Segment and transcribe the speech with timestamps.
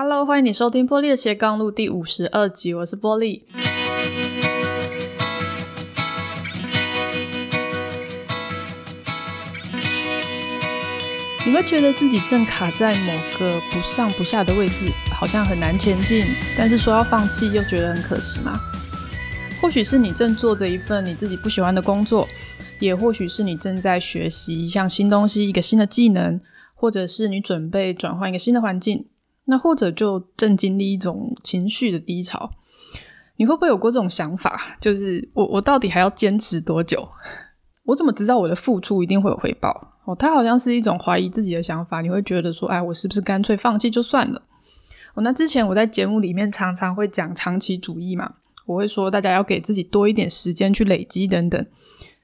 [0.00, 3.44] Hello，欢迎你收听波莉的斜杠路第五十二集，我是波莉。
[11.44, 16.24] 你会觉得自己正卡在某个不上不下的位置，好像很难前进，
[16.56, 18.56] 但是说要放弃又觉得很可惜吗？
[19.60, 22.28] 或许是你正做着一份你自己不喜欢的工作，
[22.78, 26.40] 也或许是你正在学习一项新东西，一个新的技能，
[26.76, 29.04] 或者是你准备转换一个新的环境，
[29.50, 32.50] 那或者就正经历一种情绪的低潮。
[33.36, 34.76] 你会不会有过这种想法？
[34.80, 37.08] 就是我我到底还要坚持多久？
[37.84, 39.94] 我怎么知道我的付出一定会有回报？
[40.04, 42.00] 哦，它好像是一种怀疑自己的想法。
[42.00, 44.42] 你会觉得说，哎，我是不是干脆放弃就算了？
[45.14, 48.34] 哦，那之前我在节目里面常常会讲长期主义嘛，
[48.66, 51.64] 我会说大家要给自己多一点时间去累积等等。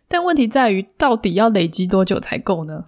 [0.08, 2.84] 但问题在于，到底要累积多久才够呢？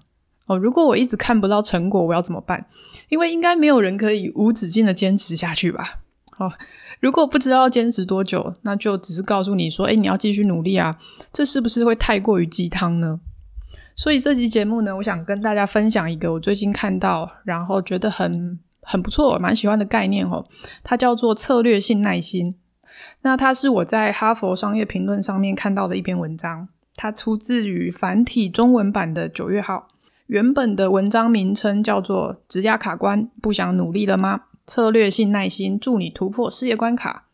[0.46, 2.66] 哦，如果我一直看不到成果，我要怎么办？
[3.09, 6.00] 因为应该没有人可以无止境的坚持下去吧？
[6.38, 6.52] 哦。
[7.00, 10.97] 如果不知道要坚持多久，那就只是告诉你说，诶，你要继续努力啊，
[11.30, 13.20] 这是不是会太过于鸡汤呢？
[13.94, 20.47] 所以这期节目呢，我想跟大家分享一个我最近看到，然后觉得很很不错，蛮喜欢的概念哦，
[20.83, 22.56] 它叫做策略性耐心。
[23.22, 29.89] 那它是我在哈佛商业评论上面看到的一篇文章，它出自于繁体中文版的九月号，
[30.27, 37.27] 原本的文章名称叫做“职涯卡关，不想努力了吗？”策略性耐心助你突破事业关卡。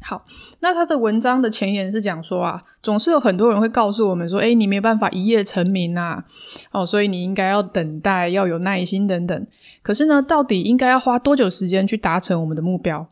[0.00, 0.24] 好，
[0.58, 6.24] 那他的文章的前言是讲说啊，总是有很多人会告诉我们说，诶，你没有办法一夜成名啊，
[6.72, 9.46] 哦，所以你应该要等待，要有耐心等等。
[9.80, 13.08] 可是呢，到底应该要花多久时间去达成我们的目标？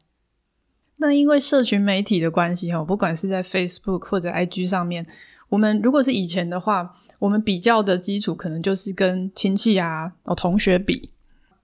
[0.96, 5.06] 那因为社群媒体的关系哈，不管是在 Facebook 或者 IG 上面，
[5.50, 11.10] 我们如果是以前的话，我们比较的基础可能就是跟亲戚啊、哦同学比。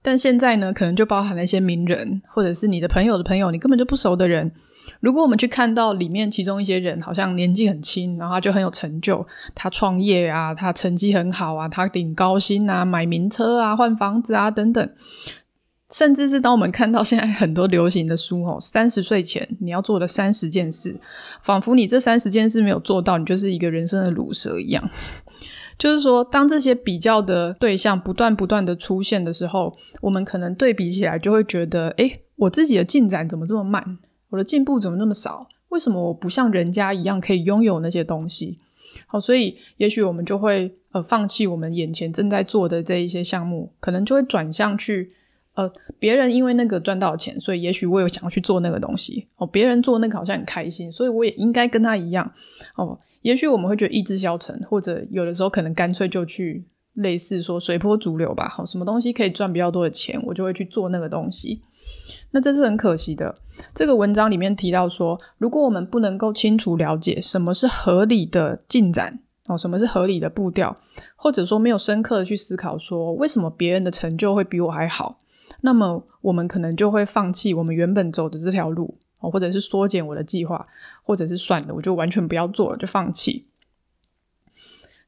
[0.01, 4.49] 但现在呢，可能就包含了一些名人，或者是你的朋友的朋友，你根本就不熟的人。
[5.01, 14.89] 如果我们去看到里面其中一些人，好像年纪很轻，然后他就很有成就，他创业啊，他成绩很好啊，他领高薪啊，买名车啊，换房子啊等等。
[15.91, 20.99] 甚至是当我们看到现在很多流行的书哦，三十岁前你要做的三十件事，
[21.41, 24.89] 仿佛你这三十件事没有做到，你就是一个人生的鲁蛇一样。
[25.79, 33.97] 就是说，当这些比较的对象不断不断的出现的时候，我们可能对比起来就会觉得，诶，我自己的进展怎么这么慢？
[34.29, 35.47] 我的进步怎么那么少？
[35.69, 38.57] 为什么我不像人家一样可以拥有那些东西？
[39.05, 45.13] 好，所以也许我们就会呃放弃我们眼前正在做的这一些项目，可能就会转向去
[45.57, 45.69] 呃
[45.99, 49.45] 别人因为那个赚到钱，所以也许我有想要去做那个东西哦。
[49.45, 52.31] 别人做那个好像很开心，所以我也应该跟他一样
[52.75, 52.97] 哦。
[53.23, 56.63] 也许我们会觉得意志消沉，或者有的时候可能干脆就去
[56.93, 58.47] 类似说随波逐流吧。
[58.47, 61.61] 好，什么东西可以赚比较多的钱，我就会去做那个东西。
[62.31, 63.35] 那这是很可惜的。
[63.73, 70.77] 这个文章里面提到说，如果我们不能够清楚了解什么是合理的进展，哦，什么是合理的步调，
[71.15, 75.19] 或者说没有深刻的去思考说为什么别人的成就会比我还好，
[75.61, 78.97] 那么我们可能就会放弃我们原本走的这条路。
[79.19, 80.65] 或者是缩减我的计划，
[81.01, 83.47] 或者是算了，我就完全不要做了，就放弃。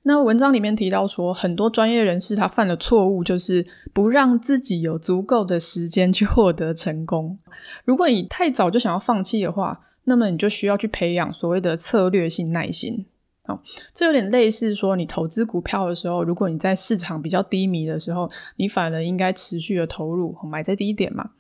[0.02, 7.38] 那文章里面提到说，很多专业人士他犯的错误就是不让自己有足够的时间去获得成功。
[7.86, 13.06] 如果你太早就想要放弃的话，那么你就需要去培养所谓的策略性耐心。
[13.50, 13.60] 哦，
[13.92, 21.32] 这有点类似说，你投资股票的时候，如果你在市场比较低迷的时候，你反而应该持续的投入，买在低点嘛。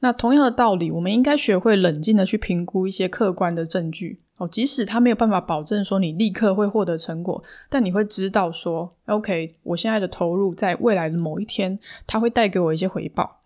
[0.00, 4.20] 那同样的道理，我们应该学会冷静的去评估一些客观的证据。
[4.36, 13.40] 哦，即使他没有办法保证说你立刻会获得成果，但你会知道说，OK，我现在的投入在未来的某一天，它会带给我一些回报。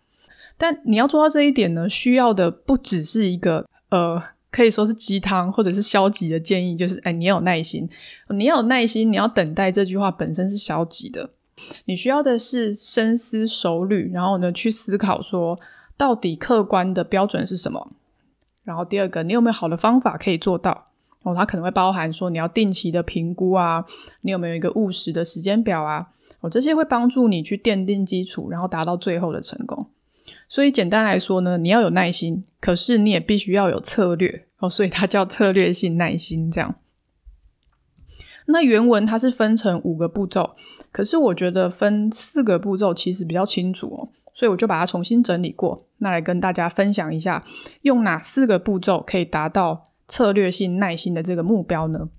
[0.57, 4.21] 但你要做到这一点呢，需要的不只是一个呃。
[4.51, 7.87] 可以说是鸡汤，或者是消极的建议，就是哎，你要有耐心，
[8.29, 9.71] 你要有耐心，你要等待。
[9.71, 11.29] 这句话本身是消极的，
[11.85, 15.59] 你需要的是深思熟虑，然后呢，去思考说
[15.95, 17.91] 到底客观的标准是什么。
[18.63, 20.87] 然后第二个，你有没有好的方法可以做到？
[21.23, 23.85] 哦，它可能会包含说你要定期的评估啊，
[24.21, 26.07] 你有没有一个务实的时间表啊？
[26.39, 29.87] 哦，这些会帮助你去奠定基础，然后达到最后的成功。
[30.47, 36.75] 所以简单来说呢，你要有耐心，可是你也必须要有策略哦，所以它叫策略性耐心这样。
[38.47, 40.55] 那原文它是分成五个步骤，
[40.91, 47.45] 可是我觉得分四个步骤其实比较清楚哦，所以我就把它重新整理过，那来跟大家分享一下，
[47.83, 52.09] 用哪四个步骤可以达到策略性耐心的这个目标呢？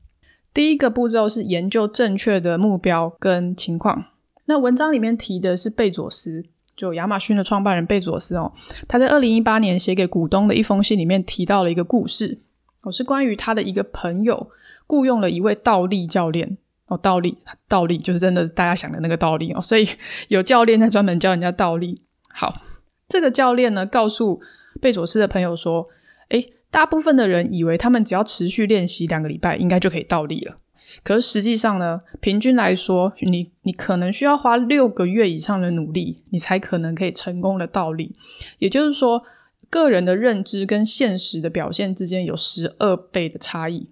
[0.55, 4.07] 第一个步骤是研究正确的目标跟情况。
[4.47, 6.45] 那文章里面提的是贝佐斯。
[6.81, 8.51] 就亚马逊的创办人贝佐斯哦，
[8.89, 12.41] 他在二零一八年写给股东的一封信里面提到了一个故事，
[12.81, 14.49] 哦，是关于他的一个朋友
[14.87, 16.57] 雇佣了一位倒立教练
[16.87, 17.37] 哦，倒立
[17.69, 19.87] 倒立就是真的大家想的那个倒立哦，所以
[20.29, 22.03] 有教练在专门教人家倒立。
[22.31, 22.63] 好，
[23.11, 24.41] 这个教练呢告诉
[24.81, 25.87] 贝佐斯的朋友说，
[26.31, 30.57] 诶，大部分的人以为他们只要持续练习两个礼拜，应该就可以倒立了。
[31.03, 38.15] 可是实际上呢，平均来说，你你可能需要花六个月以上的努力，你才可能可以成功的倒立。
[38.59, 39.23] 也就是说，
[39.69, 43.89] 个人的认知跟现实的表现之间有十二倍的差异。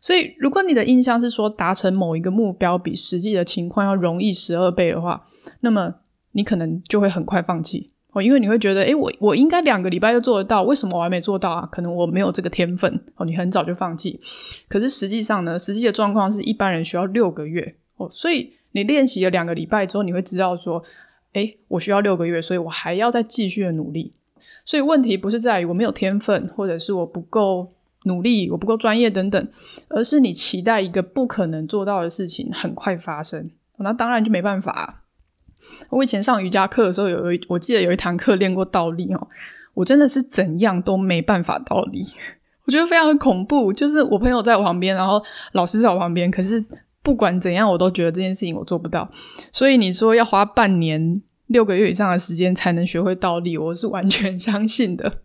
[0.00, 5.26] 所以，如果你的印象是说达成某一个目标比实际的情况要容易十二倍的话，
[5.60, 5.96] 那么
[6.32, 7.90] 你可能就会很快放弃。
[8.16, 11.68] 哦，因为你会觉得，诶，我我应该两个礼拜就做得到，为什么我还没做到啊？
[11.70, 12.98] 可能我没有这个天分。
[13.16, 14.18] 哦，你很早就放弃。
[14.68, 17.74] 可是实际上呢，实际的状况是一般人需要六个月。
[17.96, 20.82] 哦，所以你练习了两个礼拜之后，你会知道说，
[21.34, 24.14] 诶，我需要六个月，所以我还要再继续的努力。
[24.64, 27.70] 所以问题不是在于我没有天分，或者是我不够
[28.04, 29.48] 努力，我不够专业等等，
[29.88, 35.02] 而是你期待一个不可能做到的事情很快发生，那当然就没办法。
[35.90, 39.28] 我以前上瑜伽课的时候，有一我记得有一堂课练过倒立哦，
[39.74, 42.04] 我真的是怎样都没办法倒立，
[42.64, 43.72] 我觉得非常的恐怖。
[43.72, 45.22] 就是我朋友在我旁边，然后
[45.52, 46.64] 老师在我旁边，可是
[47.02, 49.10] 不管怎样，我都觉得这件事情我做不到。
[49.52, 55.20] 所以你说要花半年、六个月以上的时间才能学会倒立，我是完全 相信的。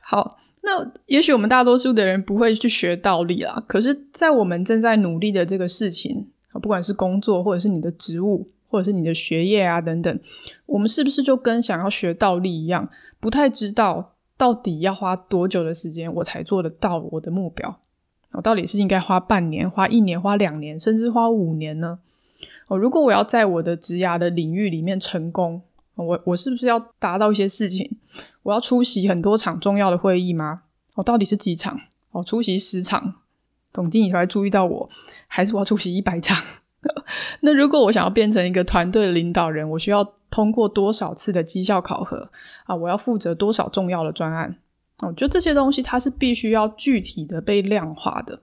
[0.00, 6.28] 好，那也许我们大多数的人不会去学倒立啦，可是，在我们正在努力的这个事情，
[6.62, 8.48] 不管是工作或者是你的职务。
[8.68, 10.20] 或者是你的学业啊等等，
[10.66, 12.88] 我们是不是就跟想要学倒立一样，
[13.18, 17.80] 不太知道到底要花多久的时间我才做得到我的目标？
[18.32, 21.98] 我到底是应该花半年、花一年、花两年，甚至花五年呢？
[22.68, 25.62] 哦，如果我要在我的职涯的领域里面成功，
[25.94, 27.90] 我我是不是要达到一些事情？
[28.42, 30.62] 我要出席很多场重要的会议吗？
[30.94, 31.80] 我到底是几场？
[32.10, 33.14] 哦，出席十场，
[33.72, 34.90] 总经理才注意到我，
[35.26, 36.44] 还是我要出席一百场？
[37.40, 42.30] 那如果我想要变成一个团队领导人，我需要通过多少次的绩效考核
[42.64, 42.74] 啊？
[42.76, 44.56] 我要负责多少重要的专案？
[45.00, 48.40] 哦，就这些东西，它是必须要具体的被量化的。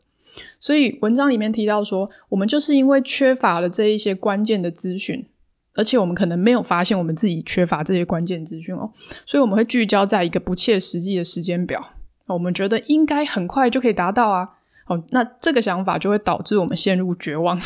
[0.59, 5.25] 所以文章里面提到说，我们就是因为缺乏了这一些关键的资讯，
[5.73, 8.91] 而且我们可能没有发现我们自己缺乏这些关键资讯哦，
[9.25, 11.91] 所以我们会聚焦在一个不切实际的时间表。
[12.27, 14.57] 我们觉得应该很快就可以达到啊。
[14.87, 17.59] 哦，那这个想法就会导致我们陷入绝望。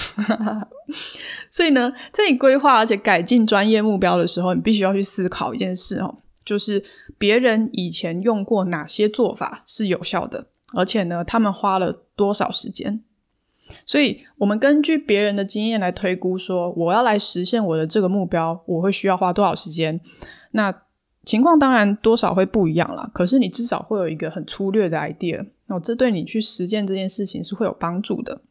[1.51, 6.83] 所以呢，在你规划而且改进专业目标的时候，你必须要去思考一件事哦，就是
[7.18, 13.04] 别人以前用过哪些做法是有效的，而且呢，他们花了多少时间。
[13.86, 20.00] 所以我们根据别人的经验来推估，说我要来实现我的这个目标，我会需要花多少时间。
[20.51, 20.74] 那
[21.30, 25.46] 情况当然多少会不一样啦，可是你至少会有一个很粗略的 idea。
[25.68, 28.42] 哦，这对你去实践这件事情是会有帮助的，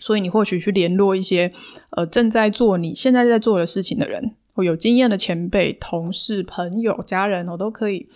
[0.00, 1.52] 所以你或许去联络一些
[1.90, 8.08] 呃正在做你现在在做的事情的人，或有经验的前辈、同事、朋友、家人，哦都可以。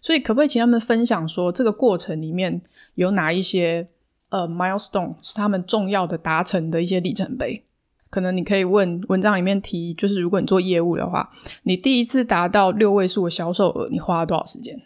[0.00, 2.62] 所以可不可以请他们分享说，这个过程里面
[2.94, 3.88] 有哪一些
[4.28, 7.64] 呃 milestone 是他们重要的达成的一些里程碑？
[8.12, 11.30] 可能你可以问文章里面提，就是如果你做业务的话，
[11.62, 14.78] 你第一次达到六位数的销售额，你花了多少时间？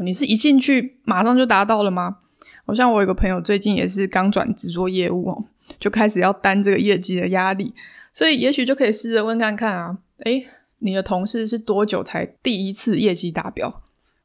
[0.00, 2.18] 你是一进去马上就达到了吗？
[2.66, 5.44] 好像我有个朋友最近也是刚转职做业务哦，
[5.78, 7.72] 就开始要担这个业绩的压力，
[8.12, 10.44] 所以也许就可以试着问看看啊，诶，
[10.80, 13.68] 你的同事是多久才第一次业绩达标？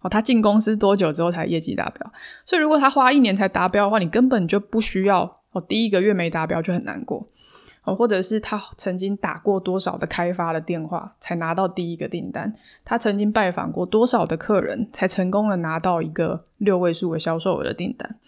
[0.02, 2.12] 哦，他进公司多久之后才业绩达标？
[2.44, 7.28] 所以如果他花一年才达标的话，你根本就不需要哦，第一个月没达标就很难过。
[7.86, 12.54] 哦，或者是他曾经打过多少的开发的电话才拿到第一个订单？
[12.84, 18.20] 他曾经拜访过多少的客人才成功的拿到一个六位数的销售额的订单？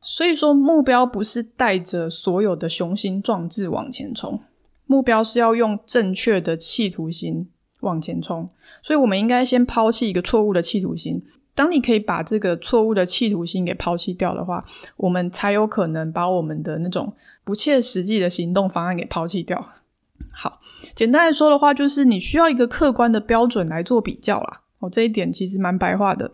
[0.00, 4.40] 所以说，目标不是带着所有的雄心壮志往前冲，
[4.86, 8.48] 目标是要用正确的企图心往前冲。
[8.80, 11.20] 所以，我们应该先抛弃一个错误的企图心。
[11.58, 14.64] 当你可以把这个错误的企图心给抛弃掉的话，
[14.96, 17.12] 我们才有可能把我们的那种
[17.42, 19.66] 不切实际的行动方案给抛弃掉。
[20.30, 20.60] 好，
[20.94, 24.60] 简单来说的话，就是你需要一个客观的标准来做比较啦。
[24.78, 26.30] 哦，这一点其实蛮白话的，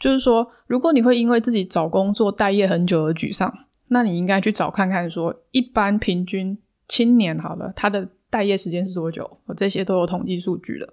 [0.00, 3.52] 就是说，如果你会因为自己找工作待业很久而沮丧，
[3.88, 6.56] 那你应该去找看看说，一般平均
[6.88, 9.38] 青年好了，他的待业时间是多久？
[9.54, 10.88] 这些都有统计数据的。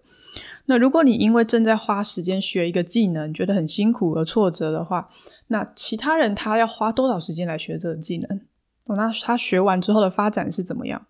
[0.69, 5.09] 那如果你因为正在花时间学一个技能，觉得很辛苦而挫折的话，
[5.47, 8.39] 那其他人他要花多少时间来学这个技能？
[8.85, 11.03] 哦，那他学完之后的发展是怎么样？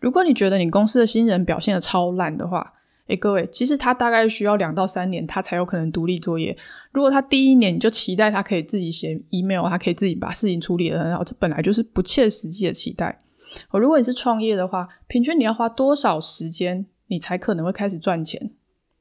[0.00, 2.74] 如果你觉得你公司的新人表现得超烂的话，
[3.06, 6.56] 诶，各位，其实他大概需要两到三年，他才有可能独立作业。
[6.90, 13.16] 如果他第一年你就期待他可以自己写 email，他可以自己把事情处理得很好，这本来就是不切实际的期待。
[13.70, 18.50] 哦，如果你是创业的话，平均你要花多少时间，你才可能会开始赚钱？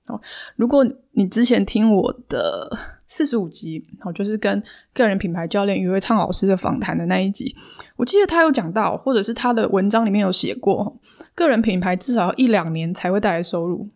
[0.08, 0.20] 哦，
[0.56, 2.70] 如果你之前听我的
[3.06, 7.56] 四十五集，哦，就是跟个人品牌教练于维畅老师的访谈的那一集，
[7.96, 10.98] 我记得他有讲到，或者是他的文章里面有写过，
[11.36, 13.90] 个人品牌至少要一两年才会带来收入。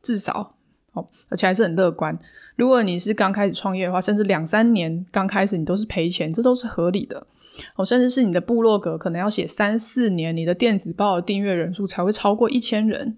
[0.00, 0.54] 至少
[0.92, 2.16] 哦，而且还是很乐观。
[2.54, 7.26] 如果你是刚开始创业的话，甚至两三年刚开始你都是赔钱，这都是合理的
[7.74, 7.84] 哦。
[7.84, 13.16] 甚至是你的部落格可能要写三四年，你的电子报的订阅人数才会超过一千人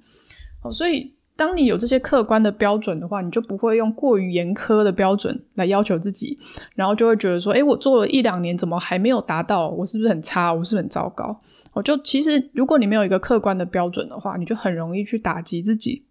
[0.63, 0.73] 哦。
[0.73, 6.39] 所以，当你有这些客观的标准的话，你就不会用过于严苛的标准来要求自己，
[6.75, 9.71] 然后就会觉得说：诶，我做了一两年，怎么还没有达到？
[9.71, 10.53] 我是不是很差？
[10.53, 11.41] 我是不是很糟糕？
[11.73, 16.05] 我，就其实，如果你没有一个客观的标准的话，你就很容易去打击自己。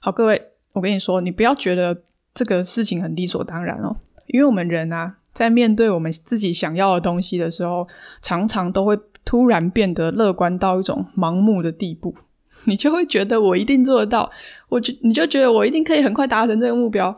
[0.00, 3.94] 好，各位，我跟你说，你不要觉得这个事情很理所当然哦，
[4.28, 7.86] 因为我们人啊，在面对我们自己想要的东西的时候，
[8.22, 12.14] 常常都会突然变得乐观到一种盲目的地步，
[12.66, 14.30] 你就会觉得我一定做得到，
[14.68, 17.08] 我就你就觉得我一定可以很快达成这个目标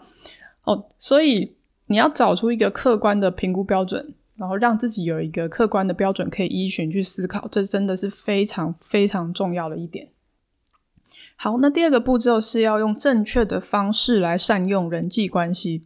[0.64, 1.54] 哦，所以
[1.86, 10.08] 你要找出一个客观的评估标准，然后让自己有一个客观的标准可以依循去思考，这真的是非常非常重要的一点。
[11.36, 15.84] 好，那第二个步骤是要用正确的方式来善用人际关系。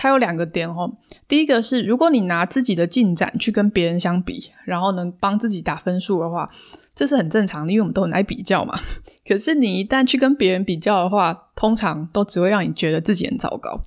[0.00, 0.96] 它有两个点哦。
[1.26, 6.48] 第一个是，如果你拿自己的进展去跟别人相比，然后能帮自己打分数的话，
[6.94, 8.78] 这是很正常的，因为我们都很爱比较嘛。
[9.26, 13.82] 可是你一旦去跟别人比较的话，通常都只会让你觉得自己很糟糕。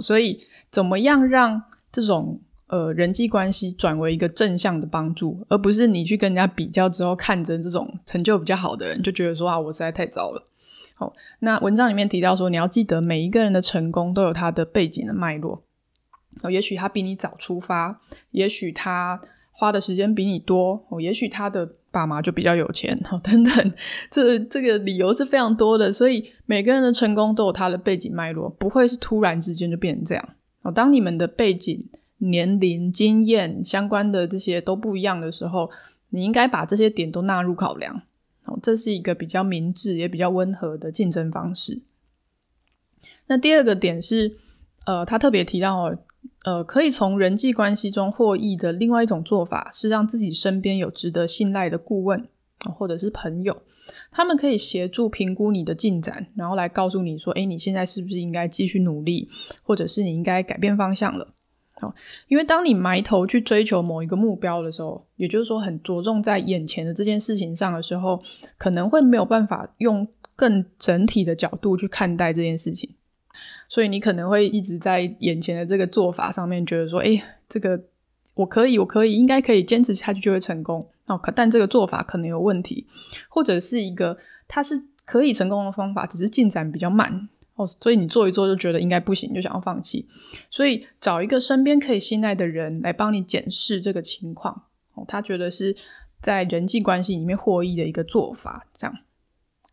[0.00, 0.38] 所以
[0.70, 10.42] 怎么样让这种呃，人际关系转为一个正向的帮助，而不是你去跟人家比较之后，看着这种成就比较好的人，就觉得说啊，我实在太糟了。
[10.94, 15.62] 好，那文章里面提到说，你要记得每一个人的成功都有他的背景的脉络。
[16.42, 19.20] 哦，也许他比你早出发，也许他
[19.52, 23.72] 花的时间比你多，哦，也许他的爸妈就比较有钱，哦，等等，
[24.10, 25.92] 这这个理由是非常多的。
[25.92, 30.28] 所以每个人的成功都有他的背景脉络，不会是突然之间就变成这样。
[30.62, 31.88] 哦，当你们的背景。
[32.18, 35.70] 年龄、经验相关的这些都不一样的时候，
[36.10, 38.00] 你应该把这些点都纳入考量。
[38.44, 41.82] 哦，这是一个比较明智也比较温和的竞争方式。
[43.26, 44.36] 那第二个点是，
[44.86, 45.94] 呃，他特别提到，
[46.44, 52.28] 呃，可以从人际关系中获益的另外一种做法是让自己身边有值得信赖的顾问
[52.76, 53.62] 或者是朋友，
[54.10, 59.28] 他们可以协助评估你的进展，然后来告诉你说，诶，你现在是不是应该继续努力，
[59.62, 61.33] 或者是你应该改变方向了。
[61.80, 61.92] 哦，
[62.28, 68.22] 因为当你埋头去追求某一个目标的时候，也就是说很着重在眼前的这件事情上的时候，
[68.56, 72.90] 可能会没有办法用更整体的角度去看待这件事情，
[73.68, 77.80] 所以你可能会一直在眼前的这个做法上面觉得说，诶，这个
[78.34, 80.88] 我可以，我可以，应该可以坚持下去就会成功。
[81.06, 82.86] 哦，但这个做法可能有问题，
[83.28, 84.16] 或者是一个
[84.48, 87.28] 它是可以成功的方法，只是进展比较慢。
[87.56, 90.08] 哦，所以你做一做就觉得应该不行，就想要放弃。
[90.50, 95.76] 所以找一个身边可以信赖的人来帮你检视这个情况，哦，他觉得是
[96.20, 98.66] 在人际关系里面获益的一个做法。
[98.76, 98.96] 这样，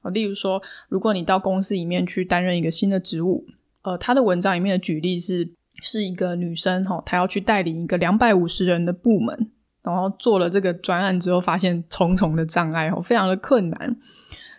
[0.02, 3.48] 哦，例如说，如果你到公司里面去担任一个新的职务，
[3.82, 9.50] 呃，他的文章里面的举例是，是一个女生，哈，她要去带领一个两百五十人的部门，
[9.82, 13.98] 然后做了这个专案之后，发现重重的障碍，哦，非常的困难，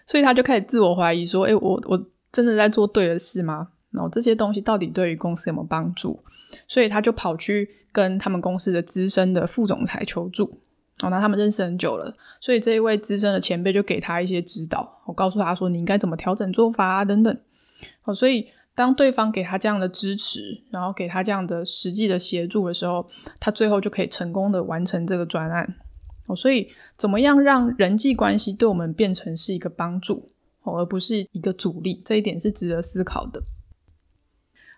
[0.04, 2.08] 所以她就开始自我怀疑，说，诶，我我。
[2.32, 3.68] 真的在做对的事吗？
[3.90, 6.18] 然后这些东西到底对于公司有没有帮助？
[6.66, 10.58] 所以他就跑去跟他们公司的资深的副总裁求助。
[11.02, 15.02] 哦，那他们认识很久了，所以这一位资深的前辈就给他一些指导。
[15.06, 17.38] 我告诉他说，你应该怎么调整做法啊，等等。
[18.04, 23.06] 哦，所以当对方给他这样的支持，然后给他这样的实际的协助的时候，
[23.40, 25.76] 他最后就可以成功的完成这个专案。
[26.26, 30.31] 哦，所以怎么样让人际关系对我们变成是一个帮助？
[30.62, 33.42] 哦而不是一个阻力，这一点是值得思考的。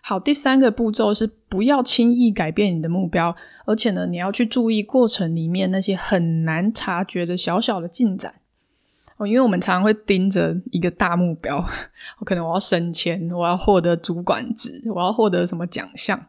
[0.01, 8.35] 好，第三个步骤是不要轻易改变你的目标，而且呢，你要去注意过程里面那些很难察觉的小小的进展。
[9.17, 11.57] 哦，因为我们常常会盯着一个大目标，
[12.19, 16.23] 我可能我要升迁，我要获得主管职，我要获得什么奖项。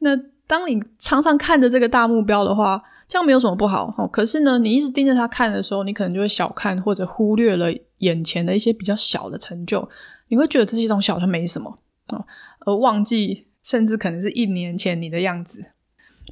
[0.00, 0.16] 那
[0.48, 3.94] 当你常常看着这个大目标的话，这样没有什么不好。
[3.96, 7.72] 哦，可是呢，你一直盯着它看的时候，你可能就会小看或者忽略了。
[8.04, 9.88] 眼前的一些比较小的成就，
[10.28, 11.78] 你会觉得这些东西好像没什么
[12.10, 12.24] 哦，
[12.60, 15.64] 而忘记甚至可能是一年前你的样子。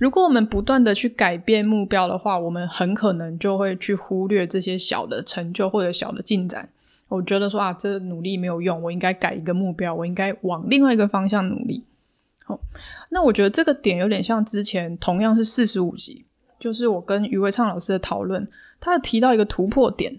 [0.00, 6.69] 如果我们不断的去改变目标的话，我们很可能就会去忽略这些小的成就或者小的进展。
[7.09, 11.85] 我觉得说啊，这努力没有用，我应该改一个目标，我应该往另外一个方向努力。
[12.45, 12.59] 好，
[13.11, 16.25] 那我觉得这个点有点像之前同样是四十五集，
[16.59, 18.49] 就是我跟余维畅老师的讨论，
[18.81, 20.19] 他提到一个突破点，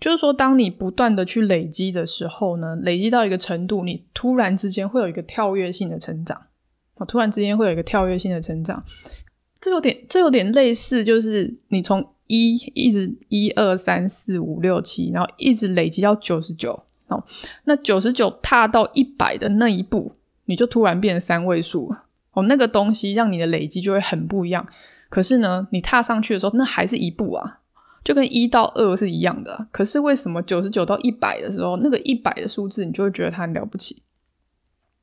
[0.00, 6.40] 就是说当你不断的去累积的时候呢，累积到一个程度，你突然之间会有一个跳跃性的成长，
[7.06, 8.84] 突然之间会有一个跳跃性的成长，
[9.60, 17.24] 这有点这有点类似，就是你从一一直一二三四五六七，然后一直累积到九十九，哦，
[17.64, 20.12] 那九十九踏到一百的那一步。
[20.50, 21.94] 你就突然变成三位数
[22.32, 24.66] 哦，那个东西让你的累积就会很不一样。
[25.10, 27.60] 可是呢，你踏上去的时候，那还是一步啊，
[28.04, 29.68] 就跟一到二是一样的。
[29.70, 34.02] 可是为什么九十九到一百的时候，那个一百的数字，你就会觉得它很了不起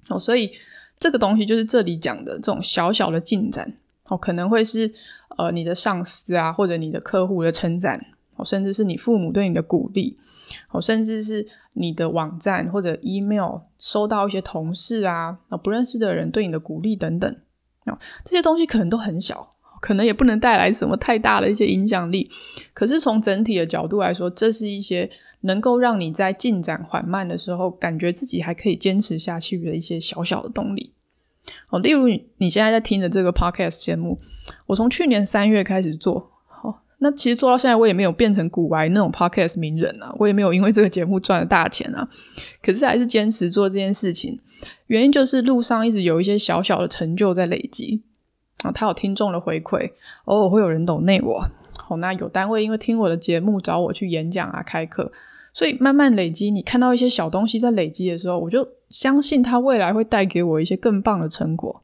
[0.10, 0.20] 哦？
[0.20, 0.52] 所以
[1.00, 3.78] 这个东西就是这里讲的这种小小的进展
[4.10, 4.94] 哦，可能会是
[5.38, 10.18] 呃你的上司啊，或者你的客户的称赞哦，甚至是你父母对你的鼓励。
[10.70, 17.36] 哦，甚至是你的网站或者 email 收到一些同事啊，不认识的人对你的鼓励等等，
[18.24, 19.55] 这些东西可能都很小，
[19.86, 22.28] 可能也不能带来什么太大的一些影响力。
[22.74, 25.08] 可是从整体的角度来说，这是一些
[25.42, 30.92] 能够让你在进展缓慢的时候，感觉自己还可以坚持下去的一些小小的动力。
[31.70, 34.18] 哦，例如你现在在听的这个 podcast 节目，
[34.66, 36.32] 我从去年三月开始做。
[37.00, 42.08] 那其实做到现在，我也没有变成古玩那种 podcast 名人啊，我也没有因为这个节目赚了大钱啊。
[42.64, 44.40] 可是还是坚持做这件事情，
[44.88, 48.02] 原因就是路上一直有一些小小的成就在累积
[48.66, 48.72] 啊。
[48.72, 49.92] 他有听众的回馈，
[50.26, 51.48] 偶尔会有人懂内我。
[51.78, 55.12] 好，那有单位因为听我的节目找我去演讲啊、开课，
[55.54, 56.50] 所以慢慢累积。
[56.50, 61.84] 你看到一些小东西在累积的时候，我就相信它未来会带给我一些更棒的成果。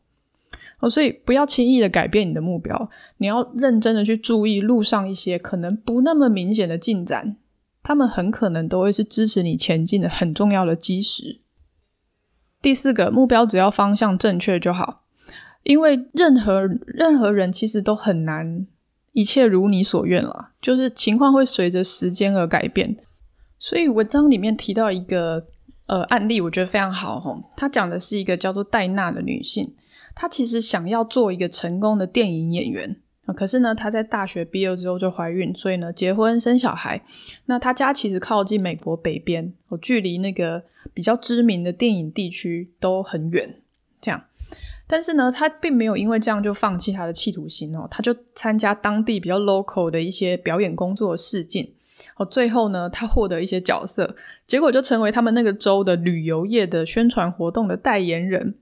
[0.80, 7.36] 哦，所以不要轻易的改变你的目标，你要认真的去注意路上一些可能不那么明显的进展，
[7.84, 11.40] 他们很可能都会是支持你前进的很重要的基石。
[12.60, 15.01] 第四个目标，只要方向正确就好，
[15.64, 18.66] 因为任何任何人其实都很难
[19.14, 22.98] 一切如你所愿了，就是情况会随着时间而改变。
[23.60, 25.48] 所以文章里面提到一个
[25.86, 29.74] 呃案例，我觉得非常好吼，他讲的是一个叫做戴娜的女性。
[30.14, 32.98] 她其实想要做一个成功的电影演员，
[33.34, 37.02] 可是呢，她在大学毕业之后就怀孕，所以呢，结婚生小孩。
[37.46, 43.62] 那她家其实靠近美国北边，我，距离那个比较知名的电影地区都很远。
[44.02, 44.22] 这样，
[44.92, 51.72] 但是呢，他并没有因为这样就放弃他的企图心哦，他就参加当地比较 local 的一些表演工作试镜。
[52.18, 54.14] 哦，最后呢，他获得一些角色，
[54.46, 58.56] 结果就成为他们那个州的旅游业的宣传活动的代言人。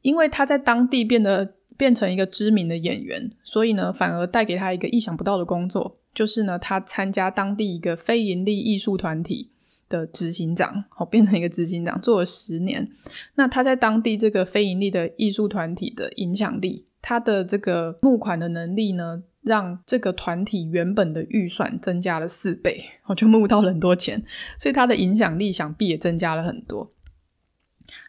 [0.00, 9.51] 因为他在当地变得变成一个知名的演员，所以呢，反而带给他一个意想不到的工作，就是呢，他参加当地一个非营利艺术团体
[9.92, 12.88] 的执行长，好，变成一个执行长，做了十年。
[13.34, 24.22] 那他在当地这个非盈利的艺术团体的影响力，他的这个募款的能力呢，让这个团体原本的预算增加了四倍，我就募到了很多钱，
[24.58, 26.92] 所以他的影响力想必也增加了很多。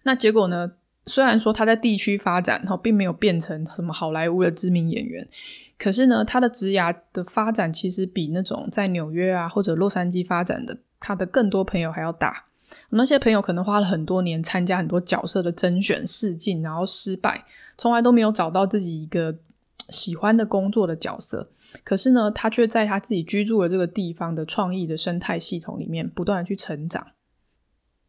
[0.04, 0.74] 那结果呢？
[1.06, 5.28] 虽然说他在地区发展，哈，并没有变成什么好莱坞的知名演员，
[5.78, 12.46] 可是呢，他的职涯的发展其实比那种在纽约啊或者洛杉矶发展的他的更多朋友还要大。
[12.90, 17.46] 那些朋友可能花了很多年参加很多角色的甄选试镜，然后失败，
[17.78, 19.38] 从来都没有找到自己一个
[19.90, 21.52] 喜欢的工作的角色。
[21.84, 27.06] 可是呢，他却在他自己居住的这个地方的创意的生态系统里面不断的去成长。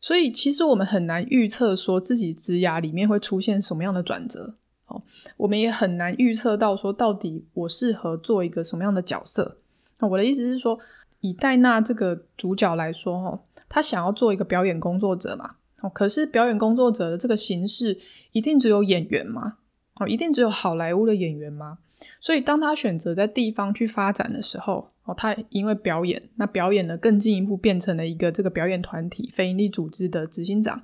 [0.00, 4.54] 所以，其实我们很难预测说自己职涯里面会出现什么样的转折，
[4.86, 5.02] 哦，
[5.38, 9.58] 我们也很难预测到说到底我适合做一个什么样的角色。
[9.98, 10.78] 那我的意思是说，
[11.24, 17.98] 以戴娜这个主角来说，哦，他想要做一个表演工作者嘛，哦，可是表演工作者的这个形式
[18.32, 19.56] 一定只有演员吗？
[19.94, 21.78] 哦，一定只有好莱坞的演员吗？
[22.20, 30.82] 所以，当他选择在地方去发展的时候，哦，他因为表演，那表演呢更进一步变成了一个这个表演团体非营利组织的执行长，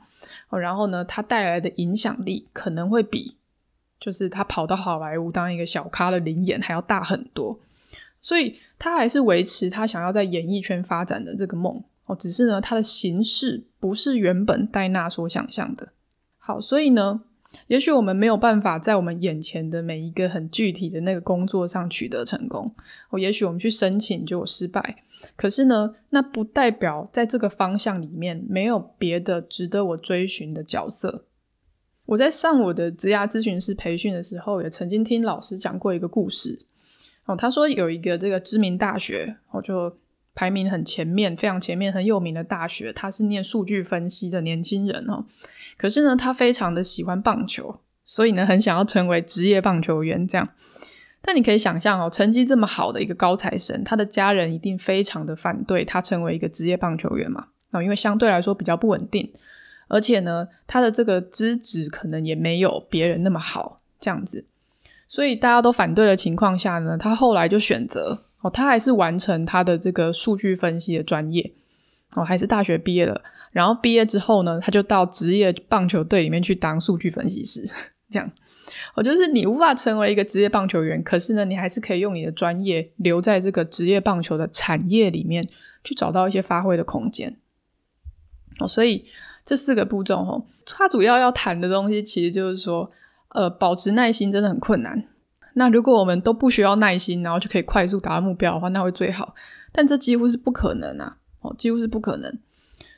[0.48, 3.37] 哦，然后呢，他带来的影响力可能会比
[3.98, 7.61] 就是他跑到好莱坞当一个小咖的临演还要大很多，
[8.20, 15.88] 所以他还是维持他想要在演艺圈发展的这个梦，哦，只是呢，他的形式不是原本戴娜所想象的。
[16.38, 17.22] 好，所以呢。
[17.66, 22.72] 也许我们没有办法在我们眼前的每一个很具体的那个工作上取得成功，
[23.11, 25.02] 哦，也许我们去申请就有失败，
[25.35, 31.24] 可是呢，那不代表在这个方向里面没有别的值得我追寻的角色。
[32.06, 36.66] 我在上我的职涯咨询师培训的时候，也曾经听老师讲过一个故事，
[37.30, 39.96] 哦，他说有一个这个知名大学，我就
[40.34, 45.24] 排名很前面、非常前面、很有名的大学，他是念数据分析的年轻人哦。
[45.76, 50.48] 可是呢，他非常的喜欢棒球，所以呢，很想要成为职业棒球员这样。
[51.22, 57.48] 但你可以想象哦，成绩这么好的一个高材生，他的家人一定非常的反对他成为一个职业棒球员嘛。
[57.70, 59.30] 那因为相对来说比较不稳定，
[59.88, 64.46] 而且呢，他的这个资质可能也没有别人那么好，这样子。
[65.10, 71.52] 所以大家都反对的情况下呢，他后来就选择哦，他还是完成他的这个数据分析的专业
[72.14, 73.20] 哦，还是大学毕业了。
[73.50, 77.68] 然后毕业之后呢，他就到职业棒球队里面去当数据分析师。
[78.08, 78.30] 这样，
[78.94, 85.44] 我就是你无法成为一个职业棒球员，可是呢，你还是可以用你的专业留在这个职业棒球的产业里面
[85.82, 87.36] 去找到一些发挥的空间。
[88.60, 89.06] 哦，所以
[89.44, 92.88] 这四个步骤哦，他主要要谈的东西其实就是说。
[93.30, 95.04] 呃，保持耐心真的很困难。
[95.54, 99.34] 那如果我们都不需要耐心，然后就可以快速达到目标的话，那会最好。
[99.72, 101.18] 但这几乎是不可能啊！
[101.40, 102.38] 哦，几乎是不可能。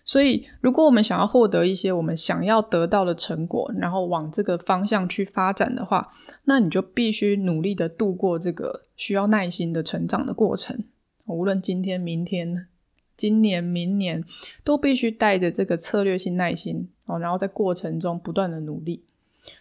[0.04, 6.12] 所以，如果我们想要获得一些我们想要得到的成果，然后往这个方向去发展的话，
[6.44, 10.84] 那你就必须努力的度过这个需要耐心的成长的过程。
[11.26, 12.66] 无论今天、明天、
[13.16, 14.24] 今年、明年，
[14.64, 19.04] 都必须带着这个策略性耐心哦，然后在过程中不断的努力。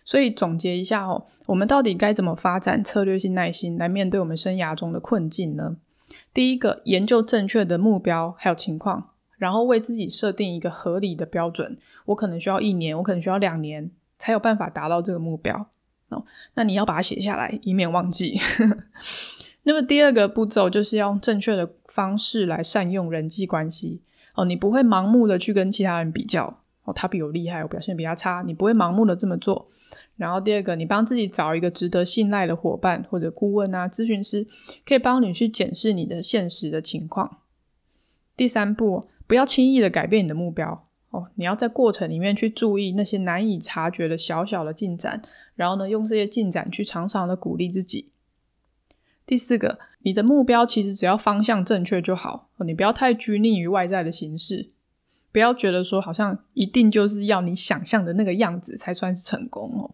[0.06, 5.78] 所以总结一下哦，我们到底该怎么发展策略性耐心来面对我们生涯中的困境呢？
[6.34, 11.78] 第一个，研究正确的目标还有情况，然后为自己设定一个合理的标准。
[12.06, 15.68] 我可能需要一年，我可能需要两年，才有办法达到这个目标
[16.10, 16.24] 哦。
[16.56, 18.40] 那你要把它写下来，以免忘记。
[19.64, 24.02] 那么第二个步骤就是要用正确的方式来善用人际关系
[24.36, 26.61] 哦，你不会盲目的去跟其他人比较。
[26.84, 29.70] 哦，他比我厉害，我表现比他差，你不会盲目的这么做。
[30.16, 34.48] 然后第二个，你帮自己找一个值得信赖的伙伴或者顾问啊、咨询师，
[34.86, 37.40] 可以帮你去检视你的现实的情况。
[38.38, 45.22] 第三步，不要轻易的改变你的目标哦，你要在过程里面去注意那些难以察觉的小小的进展，
[45.56, 48.12] 然后呢，用这些进展去常常的鼓励自己。
[49.26, 54.72] 第四个，你的目标其实只要方向正确就好，哦你不要太拘泥于外在的形式。
[55.32, 59.92] 不要觉得说好像一定就是要你想象的那个样子才算是成功哦。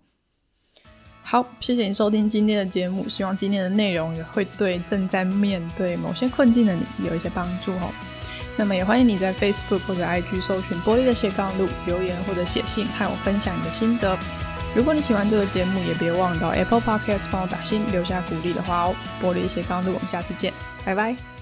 [1.22, 7.92] 好，谢谢你收听今天的节目，希望今天的内容也会对正在面对某些困境的你有一些帮助哦。
[8.56, 14.18] 那么也欢迎你在 Facebook 或者 IG 搜寻玻璃的斜杠路留言或者写信和我分享你的心得。
[14.76, 18.96] 如果你喜欢这个节目，也别忘到 Apple Podcast 帮我打星留下鼓励的话哦。
[19.22, 20.52] 玻璃斜杠路，我们下次见，
[20.84, 21.37] 拜拜。